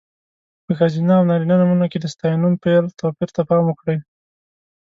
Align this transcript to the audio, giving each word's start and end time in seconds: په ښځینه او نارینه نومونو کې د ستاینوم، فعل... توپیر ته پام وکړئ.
په 0.65 0.71
ښځینه 0.79 1.11
او 1.17 1.27
نارینه 1.29 1.55
نومونو 1.59 1.85
کې 1.91 1.97
د 2.01 2.05
ستاینوم، 2.13 2.53
فعل... 2.63 2.85
توپیر 2.99 3.29
ته 3.35 3.41
پام 3.49 3.63
وکړئ. 3.67 3.97